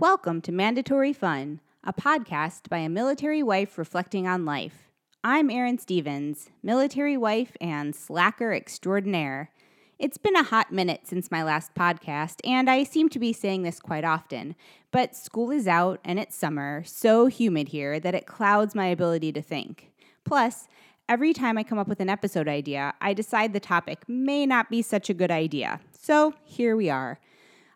[0.00, 4.92] Welcome to Mandatory Fun, a podcast by a military wife reflecting on life.
[5.24, 9.50] I'm Erin Stevens, military wife and slacker extraordinaire.
[9.98, 13.64] It's been a hot minute since my last podcast, and I seem to be saying
[13.64, 14.54] this quite often,
[14.92, 19.32] but school is out and it's summer, so humid here that it clouds my ability
[19.32, 19.90] to think.
[20.24, 20.68] Plus,
[21.08, 24.70] every time I come up with an episode idea, I decide the topic may not
[24.70, 25.80] be such a good idea.
[25.90, 27.18] So here we are.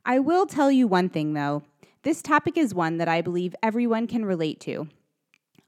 [0.05, 1.65] I will tell you one thing though
[2.03, 4.89] this topic is one that I believe everyone can relate to.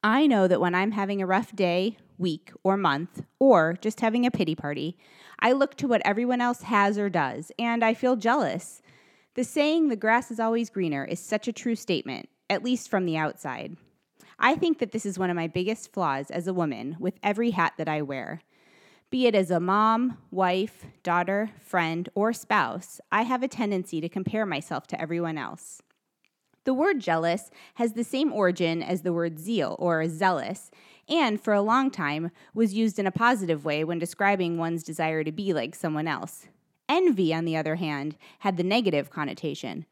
[0.02, 4.26] I know that when I'm having a rough day, week, or month, or just having
[4.26, 4.96] a pity party,
[5.38, 8.82] I look to what everyone else has or does, and I feel jealous.
[9.34, 13.06] The saying, the grass is always greener, is such a true statement, at least from
[13.06, 13.76] the outside.
[14.38, 17.52] I think that this is one of my biggest flaws as a woman with every
[17.52, 18.42] hat that I wear.
[19.10, 24.08] Be it as a mom, wife, daughter, friend, or spouse, I have a tendency to
[24.08, 25.80] compare myself to everyone else.
[26.64, 30.70] The word jealous has the same origin as the word zeal or zealous,
[31.08, 35.22] and for a long time was used in a positive way when describing one's desire
[35.24, 36.46] to be like someone else.
[36.88, 39.84] Envy, on the other hand, had the negative connotation.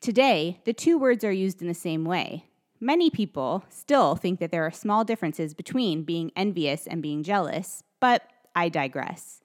[0.00, 2.44] Today, the two words are used in the same way.
[2.80, 7.82] Many people still think that there are small differences between being envious and being jealous,
[8.00, 8.22] but
[8.54, 9.40] I digress.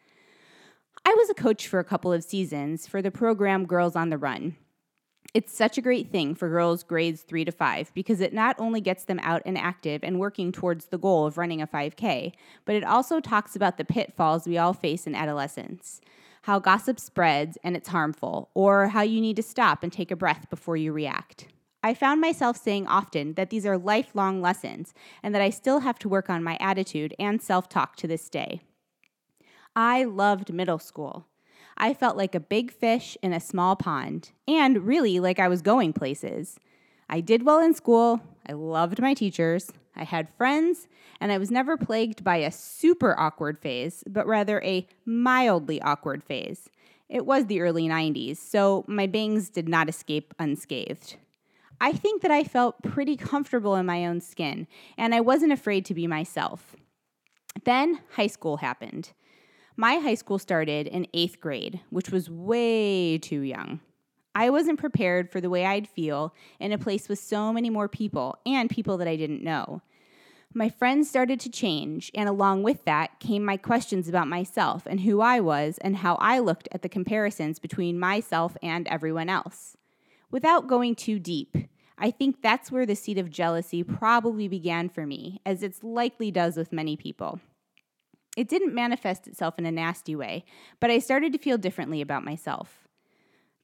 [1.04, 4.18] I was a coach for a couple of seasons for the program Girls on the
[4.18, 4.56] Run.
[5.36, 8.80] It's such a great thing for girls grades 3 to 5 because it not only
[8.80, 12.32] gets them out and active and working towards the goal of running a 5K,
[12.64, 16.00] but it also talks about the pitfalls we all face in adolescence.
[16.44, 20.16] How gossip spreads and it's harmful, or how you need to stop and take a
[20.16, 21.48] breath before you react.
[21.84, 26.00] I found myself saying often that these are lifelong lessons and that I still have
[26.00, 28.62] to work on my attitude and self talk to this day.
[29.76, 31.28] I loved middle school.
[31.78, 35.62] I felt like a big fish in a small pond, and really like I was
[35.62, 36.58] going places.
[37.10, 40.88] I did well in school, I loved my teachers, I had friends,
[41.20, 46.24] and I was never plagued by a super awkward phase, but rather a mildly awkward
[46.24, 46.70] phase.
[47.10, 51.18] It was the early 90s, so my bangs did not escape unscathed.
[51.80, 55.86] I think that I felt pretty comfortable in my own skin, and I wasn't afraid
[55.86, 56.76] to be myself.
[57.64, 59.12] Then high school happened.
[59.78, 63.82] My high school started in eighth grade, which was way too young.
[64.34, 67.90] I wasn't prepared for the way I'd feel in a place with so many more
[67.90, 69.82] people and people that I didn't know.
[70.54, 75.02] My friends started to change, and along with that came my questions about myself and
[75.02, 79.76] who I was and how I looked at the comparisons between myself and everyone else.
[80.32, 81.58] Without going too deep,
[81.98, 86.32] I think that's where the seed of jealousy probably began for me, as it likely
[86.32, 87.42] does with many people.
[88.36, 90.46] It didn't manifest itself in a nasty way,
[90.80, 92.88] but I started to feel differently about myself.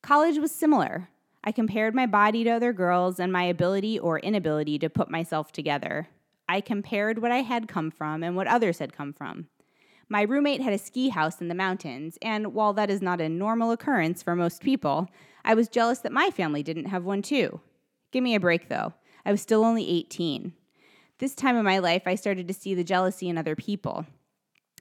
[0.02, 1.10] College was similar.
[1.44, 5.52] I compared my body to other girls and my ability or inability to put myself
[5.52, 6.08] together.
[6.48, 9.48] I compared what I had come from and what others had come from.
[10.10, 13.30] My roommate had a ski house in the mountains, and while that is not a
[13.30, 15.10] normal occurrence for most people,
[15.46, 17.62] I was jealous that my family didn't have one too.
[18.12, 18.94] Give me a break though.
[19.26, 20.54] I was still only 18.
[21.20, 24.06] This time in my life, I started to see the jealousy in other people.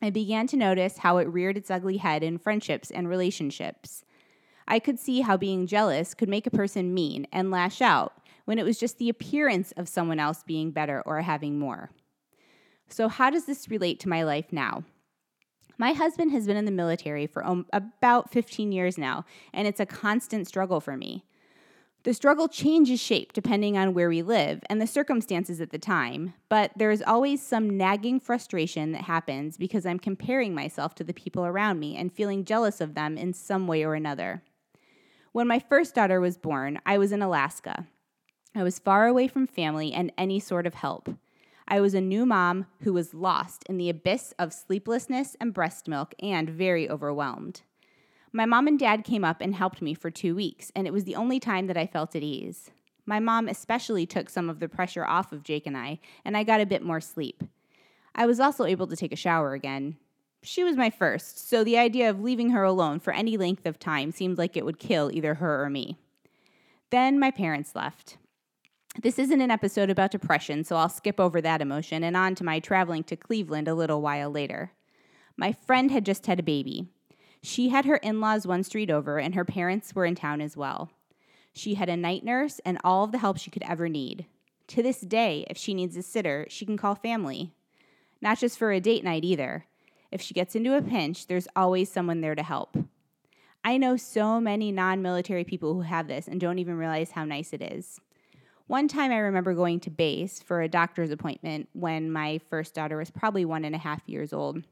[0.03, 4.05] I began to notice how it reared its ugly head in friendships and relationships.
[4.67, 8.59] I could see how being jealous could make a person mean and lash out when
[8.59, 11.91] it was just the appearance of someone else being better or having more.
[12.89, 14.85] So, how does this relate to my life now?
[15.79, 19.81] My husband has been in the military for um, about 15 years now, and it's
[19.81, 21.25] a constant struggle for me.
[22.03, 26.33] The struggle changes shape depending on where we live and the circumstances at the time,
[26.49, 31.13] but there is always some nagging frustration that happens because I'm comparing myself to the
[31.13, 34.43] people around me and feeling jealous of them in some way or another.
[35.33, 37.87] When my first daughter was born, I was in Alaska.
[38.55, 41.11] I was far away from family and any sort of help.
[41.69, 45.87] I was a new mom who was lost in the abyss of sleeplessness and breast
[45.87, 47.61] milk and very overwhelmed.
[48.33, 51.05] My mom and dad came up and helped me for two weeks, and it was
[51.05, 52.71] the only time that I felt at ease.
[53.05, 56.45] My mom especially took some of the pressure off of Jake and I, and I
[56.45, 57.43] got a bit more sleep.
[58.15, 59.97] I was also able to take a shower again.
[60.43, 63.81] She was my first, so the idea of leaving her alone for any length of
[63.81, 65.99] time seemed like it would kill either her or me.
[66.91, 68.17] Then my parents left.
[69.01, 72.45] This isn't an episode about depression, so I'll skip over that emotion and on to
[72.45, 74.73] my traveling to Cleveland a little while later.
[75.37, 76.89] My friend had just had a baby.
[77.43, 80.57] She had her in laws one street over, and her parents were in town as
[80.57, 80.91] well.
[81.53, 84.27] She had a night nurse and all of the help she could ever need.
[84.69, 87.53] To this day, if she needs a sitter, she can call family.
[88.21, 89.67] Not just for a date night either.
[90.11, 92.77] If she gets into a pinch, there's always someone there to help.
[93.65, 97.25] I know so many non military people who have this and don't even realize how
[97.25, 98.01] nice it is.
[98.67, 102.97] One time I remember going to base for a doctor's appointment when my first daughter
[102.97, 104.63] was probably one and a half years old.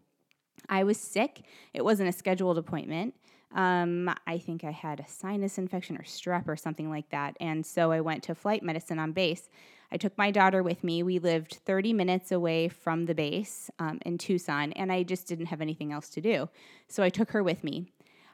[0.69, 1.43] I was sick.
[1.75, 3.15] It wasn't a scheduled appointment.
[3.55, 7.37] Um, I think I had a sinus infection or strep or something like that.
[7.41, 9.49] And so I went to flight medicine on base.
[9.91, 11.03] I took my daughter with me.
[11.03, 15.47] We lived 30 minutes away from the base um, in Tucson, and I just didn't
[15.47, 16.51] have anything else to do.
[16.89, 17.87] So I took her with me.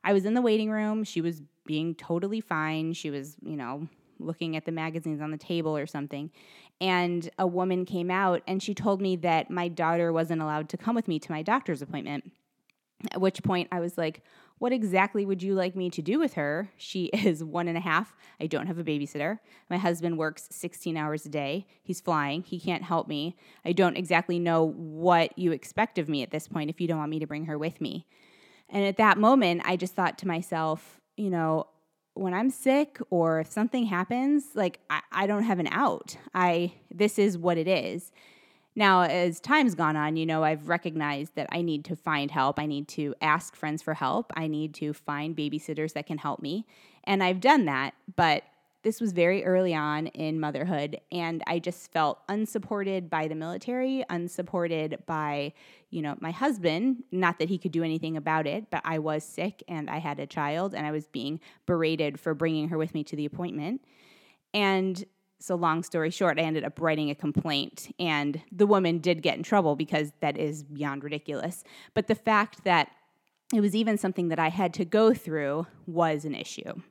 [0.03, 1.05] I was in the waiting room.
[1.05, 2.93] She was being totally fine.
[2.93, 3.89] She was, you know,
[4.19, 6.31] looking at the magazines on the table or something.
[6.81, 10.77] And a woman came out and she told me that my daughter wasn't allowed to
[10.77, 12.33] come with me to my doctor's appointment.
[13.13, 14.23] At which point I was like,
[14.59, 16.71] what exactly would you like me to do with her?
[16.77, 18.15] She is one and a half.
[18.41, 19.39] I don't have a babysitter.
[19.69, 21.67] My husband works 16 hours a day.
[21.83, 22.43] He's flying.
[22.43, 23.37] He can't help me.
[23.65, 26.99] I don't exactly know what you expect of me at this point if you don't
[26.99, 28.07] want me to bring her with me.
[28.69, 31.67] And at that moment, I just thought to myself, you know,
[32.15, 36.17] when I'm sick or if something happens, like I, I don't have an out.
[36.35, 38.13] I this is what it is.
[38.77, 42.59] Now, as time's gone on, you know, I've recognized that I need to find help.
[42.59, 44.33] I need to ask friends for help.
[44.35, 46.67] I need to find babysitters that can help me.
[47.05, 48.43] And I've done that, but
[48.85, 54.05] this was very early on in motherhood, and I just felt unsupported by the military,
[54.09, 55.55] unsupported by,
[55.91, 57.03] you know, my husband.
[57.11, 60.21] Not that he could do anything about it, but I was sick and I had
[60.21, 63.81] a child, and I was being berated for bringing her with me to the appointment.
[64.53, 65.03] And
[65.41, 69.37] so, long story short, I ended up writing a complaint, and the woman did get
[69.37, 71.65] in trouble because that is beyond ridiculous.
[71.95, 72.91] But the fact that
[73.53, 76.83] it was even something that I had to go through was an issue.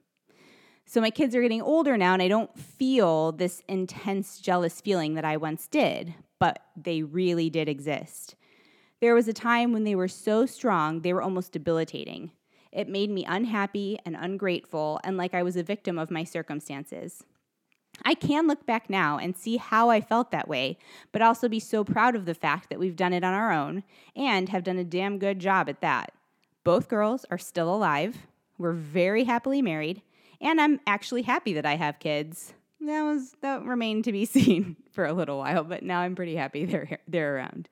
[0.85, 5.15] So my kids are getting older now, and I don't feel this intense jealous feeling
[5.15, 8.35] that I once did, but they really did exist.
[8.99, 12.31] There was a time when they were so strong, they were almost debilitating.
[12.71, 17.23] It made me unhappy and ungrateful, and like I was a victim of my circumstances.
[18.03, 20.77] I can look back now and see how I felt that way,
[21.11, 23.83] but also be so proud of the fact that we've done it on our own
[24.15, 26.13] and have done a damn good job at that.
[26.63, 28.17] Both girls are still alive.
[28.57, 30.01] We're very happily married,
[30.43, 32.53] and I'm actually happy that I have kids.
[32.81, 36.35] That was that remained to be seen for a little while, but now I'm pretty
[36.35, 37.69] happy they're they're around.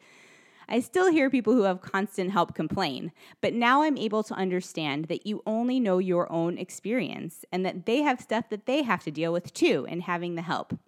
[0.69, 5.05] I still hear people who have constant help complain, but now I'm able to understand
[5.05, 9.03] that you only know your own experience and that they have stuff that they have
[9.03, 10.79] to deal with too in having the help.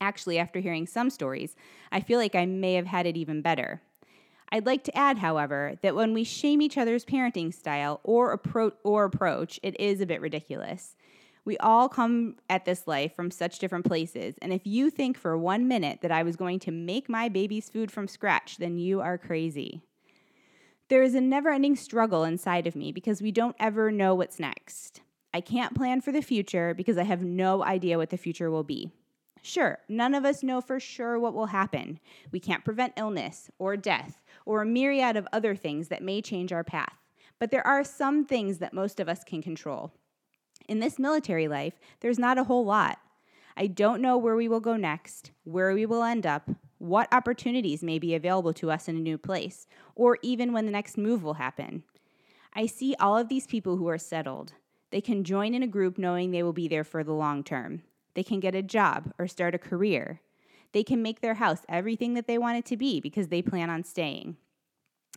[0.00, 1.56] Actually, after hearing some stories,
[1.90, 3.82] I feel like I may have had it even better.
[4.52, 8.72] I'd like to add, however, that when we shame each other's parenting style or, appro-
[8.82, 10.96] or approach, it is a bit ridiculous.
[11.44, 15.36] We all come at this life from such different places, and if you think for
[15.36, 19.00] one minute that I was going to make my baby's food from scratch, then you
[19.00, 19.82] are crazy.
[20.88, 24.40] There is a never ending struggle inside of me because we don't ever know what's
[24.40, 25.02] next.
[25.32, 28.64] I can't plan for the future because I have no idea what the future will
[28.64, 28.90] be.
[29.42, 32.00] Sure, none of us know for sure what will happen.
[32.32, 36.52] We can't prevent illness or death or a myriad of other things that may change
[36.52, 36.98] our path.
[37.38, 39.92] But there are some things that most of us can control.
[40.70, 43.00] In this military life, there's not a whole lot.
[43.56, 47.82] I don't know where we will go next, where we will end up, what opportunities
[47.82, 51.24] may be available to us in a new place, or even when the next move
[51.24, 51.82] will happen.
[52.54, 54.52] I see all of these people who are settled.
[54.92, 57.82] They can join in a group knowing they will be there for the long term.
[58.14, 60.20] They can get a job or start a career.
[60.70, 63.70] They can make their house everything that they want it to be because they plan
[63.70, 64.36] on staying.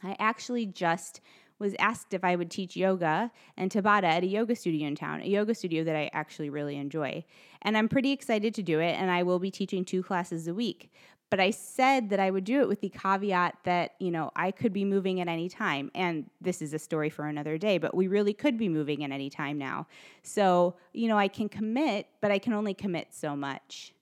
[0.03, 1.21] I actually just
[1.59, 5.21] was asked if I would teach yoga and Tabata at a yoga studio in town,
[5.21, 7.23] a yoga studio that I actually really enjoy.
[7.61, 10.53] And I'm pretty excited to do it, and I will be teaching two classes a
[10.53, 10.91] week.
[11.29, 14.51] But I said that I would do it with the caveat that, you know, I
[14.51, 15.89] could be moving at any time.
[15.95, 19.09] And this is a story for another day, but we really could be moving at
[19.09, 19.87] any time now.
[20.21, 23.95] So, you know, I can commit, but I can only commit so much.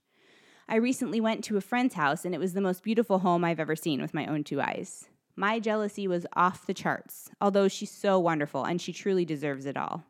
[0.68, 3.62] I recently went to a friend's house and it was the most beautiful home I've
[3.62, 5.08] ever seen with my own two eyes.
[5.42, 9.76] My jealousy was off the charts, although she's so wonderful and she truly deserves it
[9.76, 10.04] all.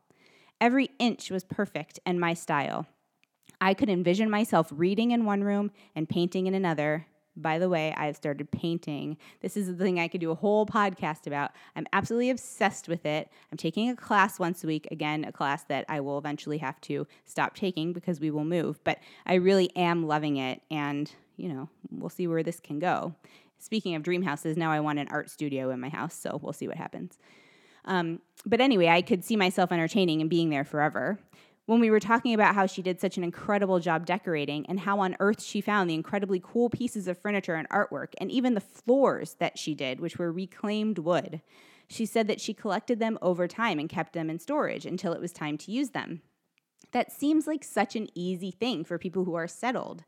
[0.59, 2.85] Every inch was perfect and my style.
[3.61, 7.07] I could envision myself reading in one room and painting in another,
[7.37, 9.15] by the way, I've started painting.
[9.39, 11.51] This is the thing I could do a whole podcast about.
[11.77, 13.29] I'm absolutely obsessed with it.
[13.53, 16.81] I'm taking a class once a week, again, a class that I will eventually have
[16.81, 21.47] to stop taking because we will move, but I really am loving it and, you
[21.47, 23.15] know, we'll see where this can go.
[23.61, 26.51] Speaking of dream houses, now I want an art studio in my house, so we'll
[26.51, 27.17] see what happens.
[27.85, 31.19] Um, but anyway, I could see myself entertaining and being there forever
[31.67, 34.99] when we were talking about how she did such an incredible job decorating and how
[34.99, 38.59] on earth she found the incredibly cool pieces of furniture and artwork, and even the
[38.59, 41.41] floors that she did, which were reclaimed wood.
[41.87, 45.21] She said that she collected them over time and kept them in storage until it
[45.21, 46.21] was time to use them.
[46.93, 50.03] That seems like such an easy thing for people who are settled.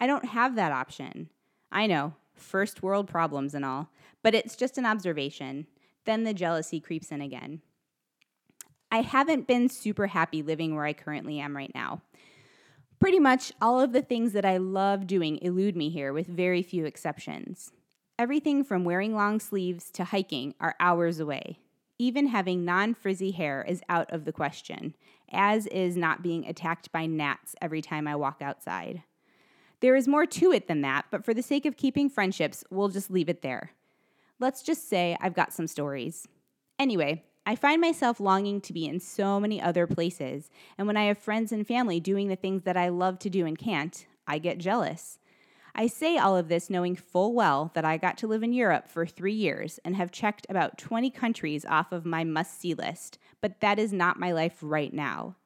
[0.00, 1.30] I don't have that option.
[1.70, 3.90] I know, first world problems and all,
[4.22, 5.66] but it's just an observation.
[6.04, 7.62] Then the jealousy creeps in again.
[8.90, 12.02] I haven't been super happy living where I currently am right now.
[12.98, 16.62] Pretty much all of the things that I love doing elude me here, with very
[16.62, 17.72] few exceptions.
[18.18, 21.58] Everything from wearing long sleeves to hiking are hours away.
[21.98, 24.94] Even having non frizzy hair is out of the question,
[25.30, 29.02] as is not being attacked by gnats every time I walk outside.
[29.80, 32.88] There is more to it than that, but for the sake of keeping friendships, we'll
[32.88, 33.72] just leave it there.
[34.38, 36.26] Let's just say I've got some stories.
[36.78, 41.04] Anyway, I find myself longing to be in so many other places, and when I
[41.04, 44.38] have friends and family doing the things that I love to do and can't, I
[44.38, 45.18] get jealous.
[45.78, 48.88] I say all of this knowing full well that I got to live in Europe
[48.88, 53.18] for three years and have checked about 20 countries off of my must see list,
[53.42, 55.36] but that is not my life right now.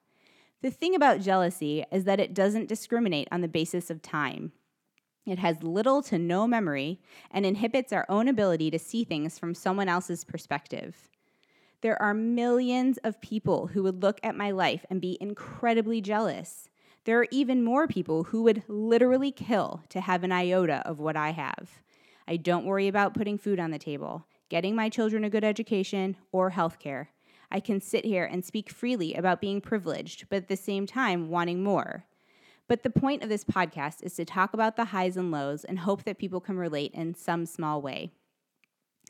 [0.61, 4.51] The thing about jealousy is that it doesn't discriminate on the basis of time.
[5.25, 6.99] It has little to no memory
[7.31, 11.09] and inhibits our own ability to see things from someone else's perspective.
[11.81, 16.69] There are millions of people who would look at my life and be incredibly jealous.
[17.05, 21.17] There are even more people who would literally kill to have an iota of what
[21.17, 21.81] I have.
[22.27, 26.17] I don't worry about putting food on the table, getting my children a good education,
[26.31, 27.09] or health care.
[27.51, 31.29] I can sit here and speak freely about being privileged, but at the same time,
[31.29, 32.05] wanting more.
[32.67, 35.79] But the point of this podcast is to talk about the highs and lows and
[35.79, 38.11] hope that people can relate in some small way.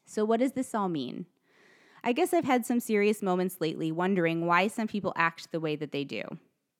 [0.06, 1.28] So, what does this all mean?
[2.04, 5.76] I guess I've had some serious moments lately wondering why some people act the way
[5.76, 6.24] that they do.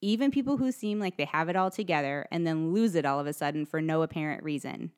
[0.02, 3.20] Even people who seem like they have it all together and then lose it all
[3.20, 4.92] of a sudden for no apparent reason.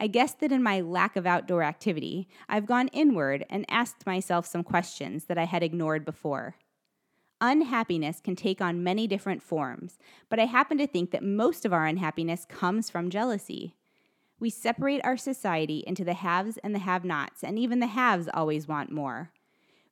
[0.00, 4.46] I guess that in my lack of outdoor activity, I've gone inward and asked myself
[4.46, 6.54] some questions that I had ignored before.
[7.40, 11.72] Unhappiness can take on many different forms, but I happen to think that most of
[11.72, 13.74] our unhappiness comes from jealousy.
[14.38, 18.28] We separate our society into the haves and the have nots, and even the haves
[18.32, 19.32] always want more.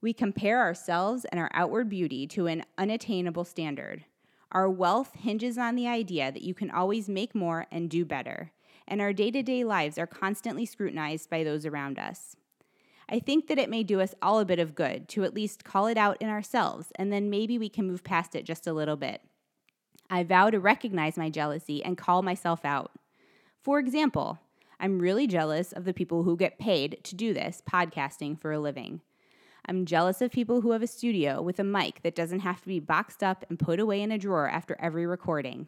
[0.01, 4.05] We compare ourselves and our outward beauty to an unattainable standard.
[4.53, 8.53] Our wealth hinges on the idea that you can always make more and do better,
[8.89, 12.37] and our day to day lives are constantly scrutinized by those around us.
[13.09, 15.65] I think that it may do us all a bit of good to at least
[15.65, 18.73] call it out in ourselves, and then maybe we can move past it just a
[18.73, 19.23] little bit.
[20.11, 22.93] I vow to recognize my jealousy and call myself out.
[23.63, 24.39] For example,
[24.79, 28.59] I'm really jealous of the people who get paid to do this, podcasting for a
[28.59, 29.01] living.
[29.69, 32.69] I'm jealous of people who have a studio with a mic that doesn't have to
[32.69, 35.67] be boxed up and put away in a drawer after every recording.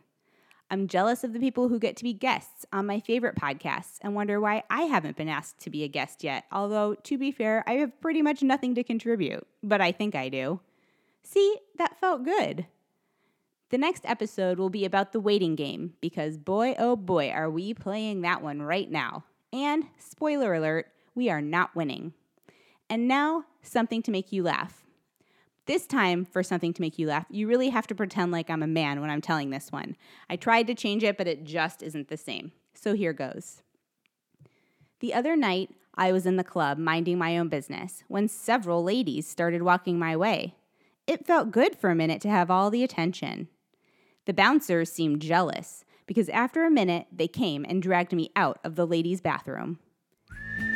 [0.71, 4.15] I'm jealous of the people who get to be guests on my favorite podcasts and
[4.15, 6.45] wonder why I haven't been asked to be a guest yet.
[6.53, 10.29] Although, to be fair, I have pretty much nothing to contribute, but I think I
[10.29, 10.61] do.
[11.23, 12.67] See, that felt good.
[13.71, 17.75] The next episode will be about the waiting game because boy, oh boy, are we
[17.75, 19.25] playing that one right now.
[19.53, 22.13] And, spoiler alert, we are not winning.
[22.91, 24.85] And now, something to make you laugh.
[25.69, 28.63] This time, for something to make you laugh, you really have to pretend like I'm
[28.63, 29.97] a man when I'm telling this one.
[30.31, 32.53] I tried to change it, but it just isn't the same.
[32.73, 33.61] So here goes.
[35.01, 39.29] The other night, I was in the club minding my own business when several ladies
[39.29, 40.55] started walking my way.
[41.07, 43.49] It felt good for a minute to have all the attention.
[44.25, 48.77] The bouncers seemed jealous because after a minute, they came and dragged me out of
[48.77, 49.81] the ladies' bathroom.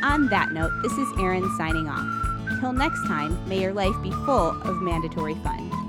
[0.03, 2.32] On that note, this is Erin signing off.
[2.63, 5.82] Till next time, may your life be full of mandatory fun.